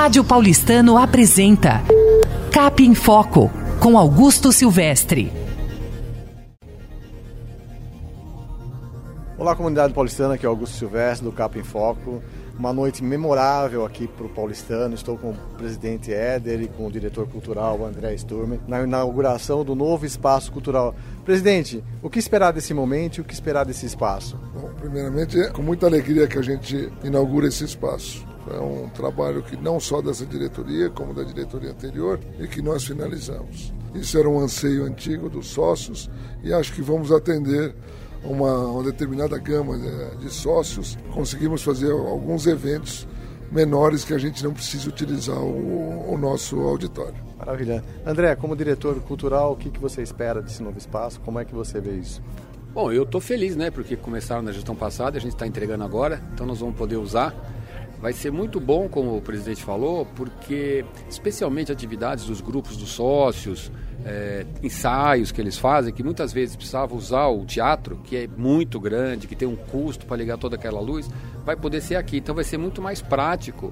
Rádio 0.00 0.24
Paulistano 0.24 0.96
apresenta 0.96 1.82
Cap 2.50 2.82
em 2.82 2.94
Foco, 2.94 3.50
com 3.78 3.98
Augusto 3.98 4.50
Silvestre. 4.50 5.30
Olá, 9.36 9.54
comunidade 9.54 9.92
paulistana, 9.92 10.36
aqui 10.36 10.46
é 10.46 10.48
Augusto 10.48 10.74
Silvestre 10.74 11.26
do 11.26 11.32
Cap 11.32 11.58
em 11.58 11.62
Foco. 11.62 12.22
Uma 12.58 12.72
noite 12.72 13.04
memorável 13.04 13.84
aqui 13.84 14.08
para 14.08 14.24
o 14.24 14.30
paulistano. 14.30 14.94
Estou 14.94 15.18
com 15.18 15.32
o 15.32 15.36
presidente 15.58 16.10
Éder 16.10 16.62
e 16.62 16.68
com 16.68 16.86
o 16.86 16.90
diretor 16.90 17.28
cultural 17.28 17.84
André 17.84 18.16
Sturmer 18.16 18.58
na 18.66 18.80
inauguração 18.80 19.62
do 19.62 19.74
novo 19.74 20.06
espaço 20.06 20.50
cultural. 20.50 20.94
Presidente, 21.26 21.84
o 22.02 22.08
que 22.08 22.18
esperar 22.18 22.52
desse 22.54 22.72
momento 22.72 23.18
e 23.18 23.20
o 23.20 23.24
que 23.24 23.34
esperar 23.34 23.66
desse 23.66 23.84
espaço? 23.84 24.40
Bom, 24.54 24.70
primeiramente, 24.80 25.38
é 25.38 25.50
com 25.50 25.60
muita 25.60 25.84
alegria 25.84 26.26
que 26.26 26.38
a 26.38 26.42
gente 26.42 26.90
inaugura 27.04 27.48
esse 27.48 27.64
espaço. 27.64 28.30
É 28.52 28.60
um 28.60 28.88
trabalho 28.88 29.42
que 29.42 29.56
não 29.56 29.78
só 29.78 30.00
dessa 30.00 30.26
diretoria, 30.26 30.90
como 30.90 31.14
da 31.14 31.22
diretoria 31.22 31.70
anterior, 31.70 32.18
e 32.38 32.46
que 32.46 32.60
nós 32.62 32.84
finalizamos. 32.84 33.72
Isso 33.94 34.18
era 34.18 34.28
um 34.28 34.38
anseio 34.38 34.84
antigo 34.84 35.28
dos 35.28 35.48
sócios 35.48 36.08
e 36.42 36.52
acho 36.52 36.72
que 36.72 36.82
vamos 36.82 37.10
atender 37.10 37.74
uma, 38.22 38.66
uma 38.66 38.82
determinada 38.84 39.36
gama 39.38 39.76
de, 39.78 40.16
de 40.18 40.30
sócios. 40.30 40.96
Conseguimos 41.12 41.62
fazer 41.62 41.90
alguns 41.90 42.46
eventos 42.46 43.06
menores 43.50 44.04
que 44.04 44.14
a 44.14 44.18
gente 44.18 44.44
não 44.44 44.52
precisa 44.52 44.88
utilizar 44.88 45.38
o, 45.38 46.12
o, 46.12 46.16
nosso 46.16 46.60
auditório. 46.60 47.16
Maravilha. 47.36 47.82
André, 48.06 48.36
como 48.36 48.54
diretor 48.54 49.00
cultural, 49.00 49.52
o 49.52 49.56
que, 49.56 49.70
que 49.70 49.80
você 49.80 50.02
espera 50.02 50.40
desse 50.40 50.62
novo 50.62 50.78
espaço? 50.78 51.20
Como 51.20 51.38
é 51.40 51.44
que 51.44 51.54
você 51.54 51.80
vê 51.80 51.92
isso? 51.92 52.22
Bom, 52.72 52.92
eu 52.92 53.02
estou 53.02 53.20
feliz, 53.20 53.56
né? 53.56 53.70
Porque 53.70 53.96
começaram 53.96 54.42
na 54.42 54.52
gestão 54.52 54.76
passada, 54.76 55.18
a 55.18 55.20
gente 55.20 55.32
está 55.32 55.46
entregando 55.46 55.82
agora, 55.82 56.22
então 56.32 56.46
nós 56.46 56.60
vamos 56.60 56.76
poder 56.76 56.96
usar. 56.96 57.34
Vai 58.00 58.14
ser 58.14 58.30
muito 58.30 58.58
bom, 58.58 58.88
como 58.88 59.16
o 59.16 59.20
presidente 59.20 59.62
falou, 59.62 60.06
porque 60.16 60.84
especialmente 61.08 61.70
atividades 61.70 62.24
dos 62.24 62.40
grupos 62.40 62.76
dos 62.76 62.88
sócios, 62.90 63.70
é, 64.06 64.46
ensaios 64.62 65.30
que 65.30 65.38
eles 65.38 65.58
fazem, 65.58 65.92
que 65.92 66.02
muitas 66.02 66.32
vezes 66.32 66.56
precisavam 66.56 66.96
usar 66.96 67.26
o 67.28 67.44
teatro, 67.44 68.00
que 68.02 68.16
é 68.16 68.26
muito 68.26 68.80
grande, 68.80 69.26
que 69.26 69.36
tem 69.36 69.46
um 69.46 69.56
custo 69.56 70.06
para 70.06 70.16
ligar 70.16 70.38
toda 70.38 70.56
aquela 70.56 70.80
luz, 70.80 71.10
vai 71.44 71.56
poder 71.56 71.82
ser 71.82 71.96
aqui. 71.96 72.16
Então 72.16 72.34
vai 72.34 72.44
ser 72.44 72.56
muito 72.56 72.80
mais 72.80 73.02
prático 73.02 73.70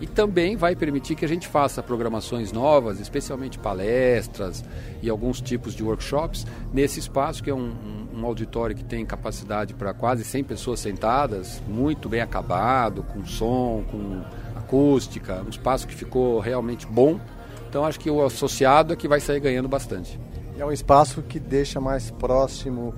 e 0.00 0.06
também 0.06 0.56
vai 0.56 0.74
permitir 0.74 1.14
que 1.14 1.24
a 1.24 1.28
gente 1.28 1.46
faça 1.46 1.82
programações 1.82 2.52
novas, 2.52 2.98
especialmente 2.98 3.58
palestras 3.58 4.64
e 5.02 5.10
alguns 5.10 5.40
tipos 5.40 5.74
de 5.74 5.82
workshops, 5.82 6.46
nesse 6.72 6.98
espaço 6.98 7.42
que 7.42 7.50
é 7.50 7.54
um, 7.54 7.72
um, 8.14 8.24
auditório 8.24 8.74
que 8.74 8.82
tem 8.82 9.04
capacidade 9.04 9.74
para 9.74 9.92
quase 9.92 10.24
100 10.24 10.44
pessoas 10.44 10.80
sentadas, 10.80 11.62
muito 11.68 12.08
bem 12.08 12.22
acabado, 12.22 13.02
com 13.02 13.24
som, 13.26 13.84
com 13.90 14.22
acústica, 14.56 15.42
um 15.46 15.50
espaço 15.50 15.86
que 15.86 15.94
ficou 15.94 16.38
realmente 16.40 16.86
bom. 16.86 17.20
Então 17.68 17.84
acho 17.84 18.00
que 18.00 18.10
o 18.10 18.24
associado 18.24 18.94
é 18.94 18.96
que 18.96 19.06
vai 19.06 19.20
sair 19.20 19.40
ganhando 19.40 19.68
bastante. 19.68 20.18
É 20.58 20.64
um 20.64 20.72
espaço 20.72 21.22
que 21.22 21.38
deixa 21.38 21.80
mais 21.80 22.10
próximo 22.10 22.94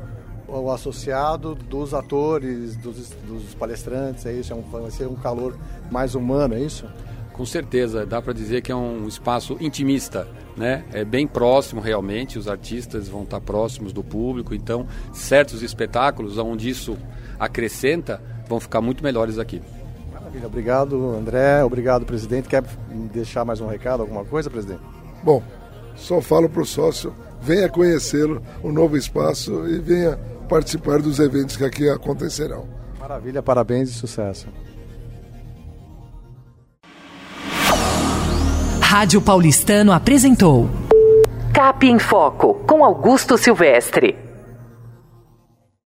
o 0.61 0.71
associado 0.71 1.55
dos 1.55 1.95
atores, 1.95 2.77
dos, 2.77 3.11
dos 3.27 3.55
palestrantes, 3.55 4.27
é 4.27 4.33
isso? 4.33 4.53
É 4.53 4.57
um, 4.57 4.63
vai 4.63 4.91
ser 4.91 5.07
um 5.07 5.15
calor 5.15 5.57
mais 5.91 6.15
humano, 6.15 6.55
é 6.55 6.61
isso? 6.61 6.87
Com 7.33 7.47
certeza, 7.47 8.05
dá 8.05 8.21
para 8.21 8.35
dizer 8.35 8.61
que 8.61 8.71
é 8.71 8.77
um 8.77 9.09
espaço 9.09 9.57
intimista, 9.59 10.29
né? 10.55 10.85
É 10.93 11.03
bem 11.03 11.27
próximo 11.27 11.81
realmente, 11.81 12.39
os 12.39 12.47
artistas 12.47 13.09
vão 13.09 13.23
estar 13.23 13.41
próximos 13.41 13.93
do 13.93 14.05
público, 14.05 14.55
então 14.55 14.87
certos 15.15 15.63
espetáculos 15.63 16.37
onde 16.37 16.69
isso 16.69 16.97
acrescenta 17.39 18.21
vão 18.47 18.61
ficar 18.61 18.83
muito 18.83 19.03
melhores 19.03 19.39
aqui. 19.39 19.63
Maravilha, 20.13 20.47
obrigado 20.47 21.15
André, 21.15 21.65
obrigado 21.65 22.05
presidente. 22.05 22.49
Quer 22.49 22.63
deixar 23.13 23.47
mais 23.47 23.61
um 23.61 23.67
recado, 23.67 24.03
alguma 24.03 24.27
coisa, 24.27 24.51
presidente? 24.51 24.83
Bom, 25.23 25.43
só 25.97 26.21
falo 26.21 26.51
para 26.51 26.63
o 26.63 26.67
sócio, 26.67 27.15
venha 27.41 27.69
conhecê-lo, 27.69 28.43
o 28.63 28.71
novo 28.71 28.97
espaço 28.97 29.67
e 29.67 29.79
venha 29.79 30.19
participar 30.53 31.01
dos 31.01 31.19
eventos 31.19 31.57
que 31.57 31.65
aqui 31.65 31.89
acontecerão. 31.89 32.69
Maravilha, 33.01 33.43
parabéns 33.43 33.89
e 33.89 33.95
sucesso. 33.95 34.47
Rádio 38.83 39.23
Paulistano 39.23 39.93
apresentou 39.93 40.69
Cap 41.55 41.87
em 41.87 41.99
Foco 41.99 42.55
com 42.67 42.85
Augusto 42.85 43.39
Silvestre. 43.39 44.19